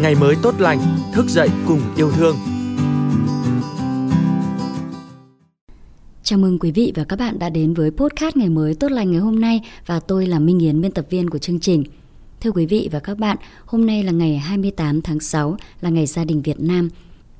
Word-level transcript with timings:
ngày 0.00 0.14
mới 0.14 0.36
tốt 0.42 0.54
lành, 0.58 0.80
thức 1.12 1.26
dậy 1.28 1.48
cùng 1.66 1.80
yêu 1.96 2.10
thương. 2.10 2.36
Chào 6.22 6.38
mừng 6.38 6.58
quý 6.58 6.70
vị 6.70 6.92
và 6.94 7.04
các 7.04 7.18
bạn 7.18 7.38
đã 7.38 7.48
đến 7.48 7.74
với 7.74 7.90
podcast 7.90 8.36
ngày 8.36 8.48
mới 8.48 8.74
tốt 8.74 8.92
lành 8.92 9.10
ngày 9.10 9.20
hôm 9.20 9.40
nay 9.40 9.60
và 9.86 10.00
tôi 10.00 10.26
là 10.26 10.38
Minh 10.38 10.58
Yến 10.58 10.80
biên 10.80 10.92
tập 10.92 11.06
viên 11.10 11.30
của 11.30 11.38
chương 11.38 11.60
trình. 11.60 11.84
Thưa 12.40 12.50
quý 12.50 12.66
vị 12.66 12.88
và 12.92 12.98
các 12.98 13.18
bạn, 13.18 13.36
hôm 13.66 13.86
nay 13.86 14.02
là 14.02 14.12
ngày 14.12 14.38
28 14.38 15.02
tháng 15.02 15.20
6 15.20 15.56
là 15.80 15.90
ngày 15.90 16.06
gia 16.06 16.24
đình 16.24 16.42
Việt 16.42 16.60
Nam. 16.60 16.88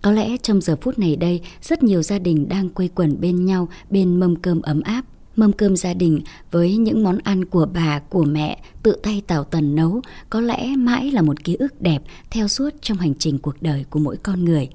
Có 0.02 0.12
lẽ 0.12 0.36
trong 0.42 0.60
giờ 0.60 0.76
phút 0.76 0.98
này 0.98 1.16
đây, 1.16 1.40
rất 1.62 1.82
nhiều 1.82 2.02
gia 2.02 2.18
đình 2.18 2.48
đang 2.48 2.68
quây 2.68 2.88
quần 2.94 3.20
bên 3.20 3.44
nhau 3.44 3.68
bên 3.90 4.20
mâm 4.20 4.36
cơm 4.36 4.62
ấm 4.62 4.80
áp. 4.80 5.04
Mâm 5.36 5.52
cơm 5.52 5.76
gia 5.76 5.94
đình 5.94 6.20
với 6.50 6.76
những 6.76 7.04
món 7.04 7.18
ăn 7.18 7.44
của 7.44 7.66
bà, 7.74 7.98
của 7.98 8.24
mẹ 8.24 8.62
tự 8.82 8.96
tay 9.02 9.22
Tào 9.26 9.44
Tần 9.44 9.74
nấu 9.74 10.00
có 10.30 10.40
lẽ 10.40 10.76
mãi 10.76 11.10
là 11.10 11.22
một 11.22 11.44
ký 11.44 11.54
ức 11.54 11.80
đẹp 11.80 12.02
theo 12.30 12.48
suốt 12.48 12.70
trong 12.80 12.98
hành 12.98 13.14
trình 13.14 13.38
cuộc 13.38 13.62
đời 13.62 13.84
của 13.90 13.98
mỗi 13.98 14.16
con 14.16 14.44
người. 14.44 14.68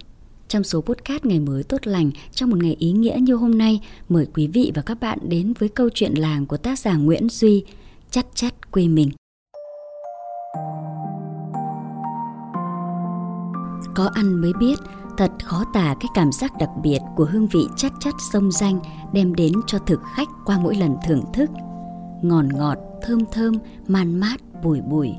Trong 0.47 0.63
số 0.63 0.81
podcast 0.81 1.25
ngày 1.25 1.39
mới 1.39 1.63
tốt 1.63 1.87
lành 1.87 2.11
trong 2.31 2.49
một 2.49 2.57
ngày 2.63 2.75
ý 2.79 2.91
nghĩa 2.91 3.17
như 3.21 3.35
hôm 3.35 3.57
nay, 3.57 3.81
mời 4.09 4.25
quý 4.33 4.47
vị 4.47 4.71
và 4.75 4.81
các 4.81 4.99
bạn 4.99 5.19
đến 5.21 5.53
với 5.59 5.69
câu 5.69 5.89
chuyện 5.93 6.13
làng 6.13 6.45
của 6.45 6.57
tác 6.57 6.79
giả 6.79 6.95
Nguyễn 6.95 7.29
Duy, 7.29 7.63
Chắt 8.11 8.25
chắt 8.35 8.71
quê 8.71 8.87
mình. 8.87 9.11
Có 13.95 14.09
ăn 14.13 14.41
mới 14.41 14.53
biết, 14.59 14.79
thật 15.19 15.31
khó 15.43 15.63
tả 15.73 15.95
cái 15.99 16.09
cảm 16.13 16.31
giác 16.31 16.57
đặc 16.59 16.69
biệt 16.81 16.99
của 17.15 17.25
hương 17.31 17.47
vị 17.47 17.67
chát 17.75 17.91
chát 17.99 18.13
sông 18.31 18.51
danh 18.51 18.79
đem 19.13 19.35
đến 19.35 19.53
cho 19.67 19.79
thực 19.79 20.01
khách 20.15 20.27
qua 20.45 20.59
mỗi 20.63 20.75
lần 20.75 20.95
thưởng 21.07 21.23
thức. 21.33 21.49
Ngọt 22.21 22.45
ngọt, 22.53 22.77
thơm 23.01 23.19
thơm, 23.31 23.53
man 23.87 24.19
mát, 24.19 24.35
bùi 24.63 24.81
bùi. 24.81 25.11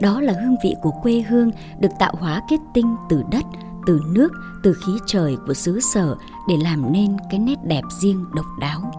Đó 0.00 0.20
là 0.20 0.32
hương 0.32 0.56
vị 0.64 0.74
của 0.82 0.90
quê 1.02 1.24
hương 1.28 1.50
được 1.80 1.88
tạo 1.98 2.14
hóa 2.18 2.42
kết 2.50 2.56
tinh 2.74 2.96
từ 3.08 3.22
đất, 3.32 3.44
từ 3.86 4.00
nước, 4.12 4.32
từ 4.62 4.72
khí 4.72 4.92
trời 5.06 5.36
của 5.46 5.54
xứ 5.54 5.80
sở 5.80 6.16
để 6.48 6.56
làm 6.56 6.92
nên 6.92 7.16
cái 7.30 7.40
nét 7.40 7.64
đẹp 7.64 7.82
riêng 8.00 8.24
độc 8.34 8.46
đáo. 8.60 8.92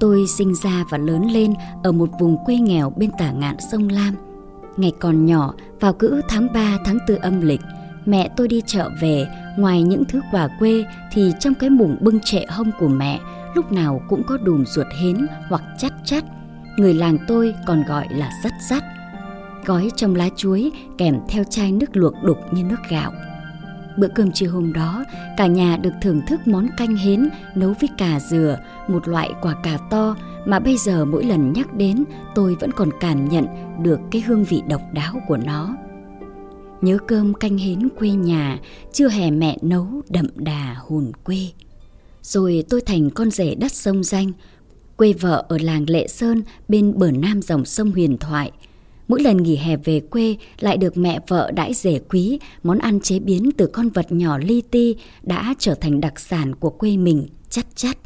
Tôi 0.00 0.26
sinh 0.26 0.54
ra 0.54 0.84
và 0.90 0.98
lớn 0.98 1.30
lên 1.30 1.54
ở 1.82 1.92
một 1.92 2.08
vùng 2.20 2.44
quê 2.44 2.56
nghèo 2.56 2.90
bên 2.96 3.10
tả 3.18 3.32
ngạn 3.32 3.56
sông 3.72 3.88
Lam. 3.88 4.14
Ngày 4.76 4.92
còn 5.00 5.26
nhỏ, 5.26 5.54
vào 5.80 5.92
cữ 5.92 6.20
tháng 6.28 6.52
3 6.52 6.78
tháng 6.84 6.98
4 7.08 7.18
âm 7.18 7.40
lịch, 7.40 7.60
mẹ 8.06 8.28
tôi 8.36 8.48
đi 8.48 8.62
chợ 8.66 8.90
về, 9.00 9.26
ngoài 9.56 9.82
những 9.82 10.04
thứ 10.04 10.20
quà 10.30 10.48
quê 10.58 10.84
thì 11.12 11.32
trong 11.40 11.54
cái 11.54 11.70
mùng 11.70 11.96
bưng 12.00 12.20
trệ 12.20 12.44
hông 12.48 12.70
của 12.78 12.88
mẹ 12.88 13.18
lúc 13.54 13.72
nào 13.72 14.02
cũng 14.08 14.22
có 14.26 14.36
đùm 14.36 14.64
ruột 14.64 14.86
hến 15.00 15.26
hoặc 15.48 15.62
chắt 15.78 15.92
chắt. 16.04 16.24
Người 16.76 16.94
làng 16.94 17.18
tôi 17.28 17.54
còn 17.66 17.82
gọi 17.88 18.06
là 18.10 18.30
sắt 18.42 18.52
rắt. 18.70 18.84
Gói 19.64 19.90
trong 19.96 20.16
lá 20.16 20.28
chuối 20.36 20.70
kèm 20.98 21.20
theo 21.28 21.44
chai 21.44 21.72
nước 21.72 21.96
luộc 21.96 22.14
đục 22.22 22.38
như 22.50 22.64
nước 22.64 22.80
gạo. 22.88 23.12
Bữa 23.96 24.08
cơm 24.08 24.32
trưa 24.32 24.46
hôm 24.46 24.72
đó, 24.72 25.04
cả 25.36 25.46
nhà 25.46 25.76
được 25.76 25.94
thưởng 26.02 26.22
thức 26.28 26.40
món 26.46 26.68
canh 26.76 26.96
hến 26.96 27.28
nấu 27.54 27.74
với 27.80 27.88
cà 27.98 28.20
dừa, 28.20 28.58
một 28.88 29.08
loại 29.08 29.30
quả 29.42 29.54
cà 29.62 29.78
to 29.90 30.16
mà 30.46 30.58
bây 30.58 30.76
giờ 30.76 31.04
mỗi 31.04 31.24
lần 31.24 31.52
nhắc 31.52 31.74
đến 31.74 32.04
tôi 32.34 32.56
vẫn 32.60 32.72
còn 32.72 32.88
cảm 33.00 33.28
nhận 33.28 33.46
được 33.82 34.00
cái 34.10 34.22
hương 34.22 34.44
vị 34.44 34.62
độc 34.68 34.82
đáo 34.92 35.20
của 35.28 35.36
nó. 35.36 35.74
Nhớ 36.80 36.98
cơm 37.06 37.34
canh 37.34 37.58
hến 37.58 37.88
quê 37.98 38.10
nhà, 38.10 38.60
chưa 38.92 39.08
hè 39.08 39.30
mẹ 39.30 39.56
nấu 39.62 39.86
đậm 40.08 40.26
đà 40.34 40.76
hồn 40.78 41.12
quê. 41.24 41.46
Rồi 42.22 42.64
tôi 42.68 42.80
thành 42.80 43.10
con 43.10 43.30
rể 43.30 43.54
đất 43.54 43.72
sông 43.72 44.04
danh, 44.04 44.32
quê 44.96 45.12
vợ 45.12 45.44
ở 45.48 45.58
làng 45.58 45.84
Lệ 45.90 46.08
Sơn 46.08 46.42
bên 46.68 46.98
bờ 46.98 47.10
nam 47.10 47.42
dòng 47.42 47.64
sông 47.64 47.90
Huyền 47.90 48.18
Thoại. 48.18 48.52
Mỗi 49.08 49.22
lần 49.22 49.36
nghỉ 49.36 49.56
hè 49.56 49.76
về 49.76 50.00
quê 50.00 50.36
lại 50.60 50.76
được 50.76 50.96
mẹ 50.96 51.20
vợ 51.28 51.50
đãi 51.50 51.74
rể 51.74 52.00
quý, 52.08 52.38
món 52.62 52.78
ăn 52.78 53.00
chế 53.00 53.18
biến 53.18 53.50
từ 53.56 53.66
con 53.66 53.88
vật 53.88 54.12
nhỏ 54.12 54.38
li 54.38 54.60
ti 54.60 54.96
đã 55.22 55.54
trở 55.58 55.74
thành 55.74 56.00
đặc 56.00 56.20
sản 56.20 56.54
của 56.54 56.70
quê 56.70 56.96
mình, 56.96 57.26
chắc 57.50 57.66
chắc. 57.74 57.98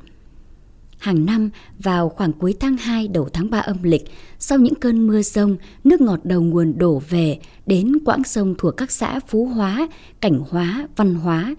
Hàng 1.02 1.26
năm, 1.26 1.50
vào 1.78 2.08
khoảng 2.08 2.32
cuối 2.32 2.54
tháng 2.60 2.76
2 2.76 3.08
đầu 3.08 3.28
tháng 3.32 3.50
3 3.50 3.58
âm 3.58 3.82
lịch, 3.82 4.04
sau 4.38 4.58
những 4.58 4.74
cơn 4.74 5.06
mưa 5.06 5.22
rông, 5.22 5.56
nước 5.84 6.00
ngọt 6.00 6.20
đầu 6.24 6.42
nguồn 6.42 6.78
đổ 6.78 7.02
về 7.08 7.38
đến 7.66 7.98
quãng 8.04 8.24
sông 8.24 8.54
thuộc 8.58 8.76
các 8.76 8.90
xã 8.90 9.20
Phú 9.28 9.46
Hóa, 9.46 9.88
Cảnh 10.20 10.40
Hóa, 10.50 10.88
Văn 10.96 11.14
Hóa. 11.14 11.54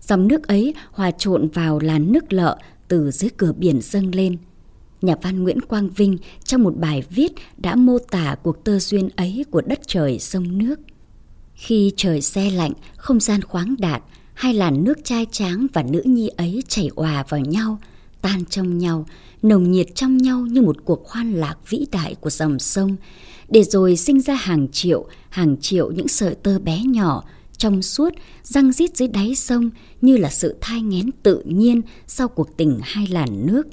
Dòng 0.00 0.28
nước 0.28 0.48
ấy 0.48 0.74
hòa 0.90 1.10
trộn 1.10 1.48
vào 1.48 1.78
làn 1.78 2.12
nước 2.12 2.32
lợ 2.32 2.58
từ 2.88 3.10
dưới 3.10 3.30
cửa 3.36 3.52
biển 3.52 3.80
dâng 3.82 4.14
lên. 4.14 4.36
Nhà 5.02 5.14
văn 5.22 5.42
Nguyễn 5.42 5.60
Quang 5.60 5.88
Vinh 5.90 6.18
trong 6.44 6.62
một 6.62 6.76
bài 6.76 7.02
viết 7.10 7.32
đã 7.56 7.74
mô 7.74 7.98
tả 7.98 8.36
cuộc 8.42 8.64
tơ 8.64 8.78
duyên 8.78 9.08
ấy 9.16 9.44
của 9.50 9.60
đất 9.60 9.80
trời 9.86 10.18
sông 10.18 10.58
nước. 10.58 10.80
Khi 11.54 11.92
trời 11.96 12.20
xe 12.20 12.50
lạnh, 12.50 12.72
không 12.96 13.20
gian 13.20 13.42
khoáng 13.42 13.74
đạt, 13.78 14.02
hai 14.34 14.54
làn 14.54 14.84
nước 14.84 15.04
trai 15.04 15.26
tráng 15.30 15.66
và 15.72 15.82
nữ 15.82 16.02
nhi 16.04 16.28
ấy 16.28 16.62
chảy 16.68 16.90
òa 16.94 17.24
vào 17.28 17.40
nhau– 17.40 17.78
tan 18.26 18.44
trong 18.44 18.78
nhau, 18.78 19.06
nồng 19.42 19.72
nhiệt 19.72 19.86
trong 19.94 20.16
nhau 20.16 20.40
như 20.40 20.62
một 20.62 20.76
cuộc 20.84 21.08
hoan 21.08 21.32
lạc 21.32 21.56
vĩ 21.68 21.86
đại 21.92 22.14
của 22.20 22.30
dòng 22.30 22.58
sông, 22.58 22.96
để 23.48 23.64
rồi 23.64 23.96
sinh 23.96 24.20
ra 24.20 24.34
hàng 24.34 24.68
triệu, 24.72 25.06
hàng 25.28 25.56
triệu 25.60 25.92
những 25.92 26.08
sợi 26.08 26.34
tơ 26.34 26.58
bé 26.58 26.82
nhỏ, 26.84 27.24
trong 27.58 27.82
suốt, 27.82 28.14
răng 28.42 28.72
rít 28.72 28.96
dưới 28.96 29.08
đáy 29.08 29.34
sông 29.34 29.70
như 30.00 30.16
là 30.16 30.30
sự 30.30 30.56
thai 30.60 30.82
nghén 30.82 31.10
tự 31.22 31.42
nhiên 31.44 31.82
sau 32.06 32.28
cuộc 32.28 32.56
tình 32.56 32.80
hai 32.82 33.06
làn 33.06 33.46
nước. 33.46 33.66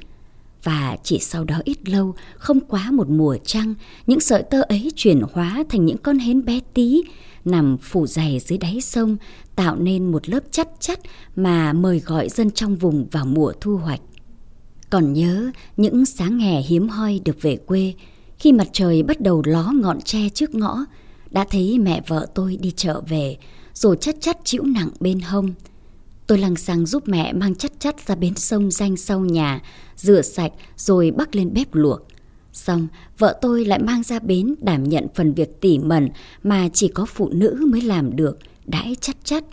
Và 0.63 0.97
chỉ 1.03 1.19
sau 1.19 1.44
đó 1.44 1.62
ít 1.63 1.90
lâu, 1.90 2.16
không 2.36 2.59
quá 2.59 2.92
một 2.92 3.09
mùa 3.09 3.38
trăng, 3.46 3.74
những 4.08 4.19
sợi 4.19 4.44
tơ 4.44 4.62
ấy 4.62 4.92
chuyển 4.96 5.22
hóa 5.34 5.63
thành 5.69 5.86
những 5.86 5.97
con 5.97 6.18
hến 6.18 6.46
bé 6.46 6.59
tí, 6.74 7.03
nằm 7.46 7.78
phủ 7.78 8.08
dày 8.08 8.40
dưới 8.40 8.58
đáy 8.58 8.81
sông, 8.81 9.18
tạo 9.56 9.75
nên 9.75 10.12
một 10.12 10.30
lớp 10.30 10.44
chắt 10.52 10.68
chắt 10.80 11.00
mà 11.36 11.74
mời 11.74 12.00
gọi 12.00 12.30
dân 12.30 12.52
trong 12.52 12.75
vùng 12.75 13.08
vào 13.12 13.25
mùa 13.25 13.53
thu 13.62 13.78
hoạch. 13.78 14.02
Còn 14.94 15.14
nhớ 15.14 15.52
những 15.78 16.06
sáng 16.06 16.40
hè 16.40 16.62
hiếm 16.62 16.90
hoi 16.90 17.20
được 17.26 17.42
về 17.42 17.56
quê, 17.56 17.94
khi 18.38 18.52
mặt 18.52 18.68
trời 18.74 19.04
bắt 19.04 19.22
đầu 19.22 19.42
ló 19.46 19.72
ngọn 19.81 20.02
tre 20.02 20.30
trước 20.30 20.56
ngõ, 20.56 20.86
đã 21.31 21.46
thấy 21.50 21.80
mẹ 21.80 22.02
vợ 22.08 22.28
tôi 22.34 22.58
đi 22.58 22.72
chợ 22.72 23.02
về, 23.09 23.38
rồi 23.74 23.98
chắt 24.02 24.16
chắt 24.22 24.38
chịu 24.44 24.64
nặng 24.64 24.90
bên 25.00 25.20
hông. 25.20 25.54
Tôi 26.28 26.38
lăng 26.38 26.56
xăng 26.56 26.86
giúp 26.86 27.04
mẹ 27.08 27.34
mang 27.34 27.56
chắt 27.56 27.72
chắt 27.80 28.08
ra 28.08 28.16
bến 28.16 28.36
sông 28.36 28.72
danh 28.72 28.98
sau 28.98 29.20
nhà, 29.20 29.62
rửa 29.96 30.22
sạch 30.22 30.52
rồi 30.78 31.12
bắt 31.12 31.36
lên 31.36 31.54
bếp 31.54 31.75
luộc. 31.75 32.02
Xong, 32.52 32.88
vợ 33.18 33.38
tôi 33.42 33.66
lại 33.66 33.80
mang 33.80 34.04
ra 34.04 34.20
bến 34.20 34.56
đảm 34.62 34.84
nhận 34.84 35.08
phần 35.16 35.34
việc 35.34 35.62
tỉ 35.62 35.78
mẩn 35.80 36.10
mà 36.44 36.70
chỉ 36.74 36.88
có 36.88 37.06
phụ 37.06 37.30
nữ 37.30 37.66
mới 37.68 37.81
làm 37.81 38.16
được, 38.16 38.40
đãi 38.66 38.96
chắt 39.02 39.16
chắt 39.24 39.44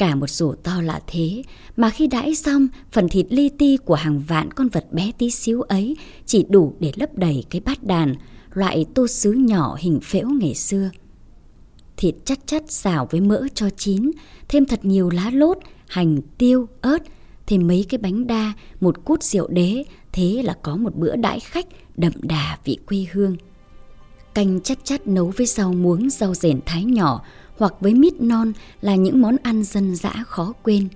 Cả 0.00 0.14
một 0.14 0.30
rổ 0.30 0.54
to 0.54 0.82
lạ 0.82 1.00
thế, 1.06 1.42
mà 1.76 1.90
khi 1.90 2.06
đãi 2.06 2.34
xong, 2.34 2.68
phần 2.92 3.08
thịt 3.08 3.26
li 3.30 3.48
ti 3.48 3.76
của 3.76 3.94
hàng 3.94 4.22
vạn 4.28 4.50
con 4.50 4.68
vật 4.68 4.92
bé 4.92 5.12
tí 5.18 5.30
xíu 5.30 5.62
ấy 5.62 5.96
chỉ 6.26 6.44
đủ 6.48 6.74
để 6.80 6.92
lấp 6.96 7.14
đầy 7.14 7.44
cái 7.50 7.60
bát 7.60 7.84
đàn, 7.84 8.14
loại 8.52 8.86
tô 8.94 9.06
sứ 9.06 9.32
nhỏ 9.32 9.76
hình 9.80 10.00
phễu 10.02 10.28
ngày 10.28 10.54
xưa. 10.54 10.90
Thịt 11.96 12.14
chắc 12.24 12.38
chắt 12.46 12.62
xào 12.68 13.08
với 13.10 13.20
mỡ 13.20 13.46
cho 13.54 13.70
chín, 13.70 14.10
thêm 14.48 14.64
thật 14.64 14.84
nhiều 14.84 15.10
lá 15.10 15.30
lốt, 15.30 15.58
hành, 15.88 16.20
tiêu, 16.38 16.68
ớt, 16.80 17.02
thêm 17.46 17.66
mấy 17.66 17.86
cái 17.88 17.98
bánh 17.98 18.26
đa, 18.26 18.52
một 18.80 19.04
cút 19.04 19.22
rượu 19.22 19.48
đế, 19.48 19.84
thế 20.12 20.42
là 20.44 20.56
có 20.62 20.76
một 20.76 20.96
bữa 20.96 21.16
đãi 21.16 21.40
khách 21.40 21.66
đậm 21.96 22.12
đà 22.22 22.58
vị 22.64 22.78
quê 22.86 23.06
hương. 23.12 23.36
Canh 24.34 24.60
chắc 24.60 24.78
chắt 24.84 25.06
nấu 25.06 25.32
với 25.36 25.46
rau 25.46 25.72
muống, 25.72 26.10
rau 26.10 26.34
rền 26.34 26.60
thái 26.66 26.84
nhỏ, 26.84 27.24
hoặc 27.60 27.74
với 27.80 27.94
mít 27.94 28.20
non 28.20 28.52
là 28.80 28.94
những 28.94 29.22
món 29.22 29.36
ăn 29.42 29.62
dân 29.62 29.96
dã 29.96 30.12
khó 30.26 30.52
quên. 30.62 30.88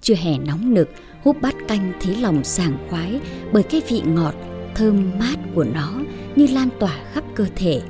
Chưa 0.00 0.14
hè 0.14 0.38
nóng 0.38 0.74
nực, 0.74 0.88
húp 1.22 1.40
bát 1.40 1.54
canh 1.68 1.92
thấy 2.00 2.16
lòng 2.16 2.44
sảng 2.44 2.78
khoái 2.90 3.20
bởi 3.52 3.62
cái 3.62 3.82
vị 3.88 4.02
ngọt, 4.06 4.34
thơm 4.74 5.10
mát 5.18 5.36
của 5.54 5.64
nó 5.64 6.00
như 6.36 6.46
lan 6.46 6.68
tỏa 6.80 6.98
khắp 7.12 7.24
cơ 7.34 7.46
thể. 7.56 7.82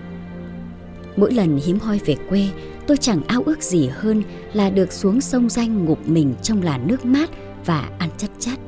Mỗi 1.16 1.32
lần 1.32 1.60
hiếm 1.66 1.78
hoi 1.78 1.98
về 1.98 2.16
quê, 2.28 2.48
tôi 2.86 2.96
chẳng 2.96 3.20
ao 3.26 3.42
ước 3.46 3.62
gì 3.62 3.88
hơn 3.92 4.22
là 4.52 4.70
được 4.70 4.92
xuống 4.92 5.20
sông 5.20 5.48
danh 5.48 5.84
ngục 5.84 6.08
mình 6.08 6.34
trong 6.42 6.62
làn 6.62 6.86
nước 6.86 7.04
mát 7.04 7.30
và 7.64 7.90
ăn 7.98 8.10
chất 8.18 8.30
chất. 8.38 8.58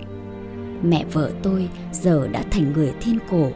Mẹ 0.82 1.04
vợ 1.12 1.30
tôi 1.42 1.68
giờ 1.92 2.28
đã 2.32 2.42
thành 2.50 2.72
người 2.72 2.92
thiên 3.00 3.18
cổ. 3.30 3.50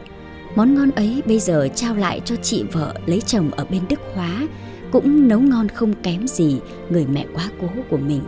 Món 0.55 0.75
ngon 0.75 0.91
ấy 0.91 1.21
bây 1.25 1.39
giờ 1.39 1.67
trao 1.75 1.95
lại 1.95 2.21
cho 2.25 2.35
chị 2.35 2.63
vợ 2.71 2.93
lấy 3.05 3.21
chồng 3.21 3.51
ở 3.51 3.65
bên 3.65 3.81
Đức 3.89 3.99
Hóa 4.13 4.47
cũng 4.91 5.27
nấu 5.27 5.39
ngon 5.39 5.69
không 5.69 5.93
kém 6.03 6.27
gì 6.27 6.59
người 6.89 7.05
mẹ 7.05 7.25
quá 7.33 7.49
cố 7.61 7.67
của 7.89 7.97
mình. 7.97 8.21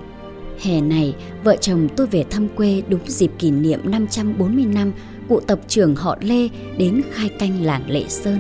Hè 0.62 0.82
này, 0.82 1.16
vợ 1.44 1.56
chồng 1.62 1.88
tôi 1.96 2.08
về 2.08 2.26
thăm 2.30 2.48
quê 2.48 2.82
đúng 2.88 3.00
dịp 3.06 3.32
kỷ 3.40 3.52
niệm 3.52 3.80
540 3.84 4.66
năm 4.66 4.92
cụ 5.30 5.40
tập 5.40 5.60
trưởng 5.68 5.96
họ 5.96 6.18
Lê 6.22 6.48
đến 6.78 7.02
khai 7.12 7.30
canh 7.30 7.64
làng 7.64 7.90
Lệ 7.90 8.04
Sơn. 8.08 8.40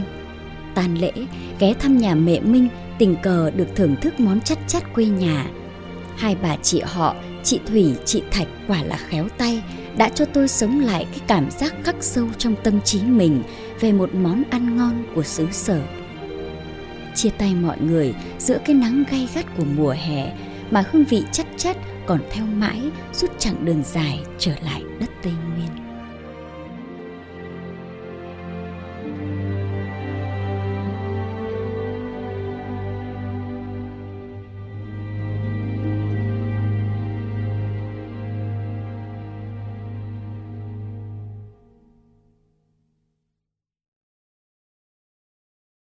Tan 0.75 0.95
lễ, 0.97 1.11
ghé 1.59 1.73
thăm 1.73 1.97
nhà 1.97 2.15
mẹ 2.15 2.39
Minh 2.39 2.67
tình 2.99 3.15
cờ 3.23 3.51
được 3.51 3.67
thưởng 3.75 3.95
thức 4.01 4.19
món 4.19 4.41
chắc 4.41 4.59
chắc 4.67 4.93
quê 4.93 5.05
nhà. 5.05 5.51
Hai 6.15 6.35
bà 6.41 6.55
chị 6.55 6.81
họ, 6.85 7.15
chị 7.43 7.59
Thủy, 7.65 7.95
chị 8.05 8.23
Thạch 8.31 8.47
quả 8.67 8.83
là 8.83 8.97
khéo 8.97 9.27
tay, 9.37 9.63
đã 9.97 10.09
cho 10.09 10.25
tôi 10.25 10.47
sống 10.47 10.79
lại 10.79 11.05
cái 11.11 11.19
cảm 11.27 11.51
giác 11.51 11.73
khắc 11.83 11.95
sâu 11.99 12.27
trong 12.37 12.55
tâm 12.63 12.81
trí 12.81 13.01
mình 13.01 13.43
về 13.79 13.91
một 13.91 14.15
món 14.15 14.43
ăn 14.49 14.77
ngon 14.77 15.03
của 15.15 15.23
xứ 15.23 15.47
sở 15.51 15.81
chia 17.15 17.29
tay 17.29 17.55
mọi 17.55 17.77
người 17.79 18.13
giữa 18.39 18.57
cái 18.65 18.75
nắng 18.75 19.03
gay 19.11 19.27
gắt 19.35 19.45
của 19.57 19.65
mùa 19.77 19.95
hè 19.97 20.33
mà 20.71 20.83
hương 20.91 21.05
vị 21.05 21.23
chắc 21.31 21.47
chất 21.57 21.77
còn 22.05 22.19
theo 22.31 22.45
mãi 22.45 22.81
suốt 23.13 23.27
chặng 23.39 23.65
đường 23.65 23.83
dài 23.83 24.19
trở 24.37 24.53
lại 24.63 24.83
đất 24.99 25.09
Tây 25.23 25.33
Nguyên. 25.33 25.80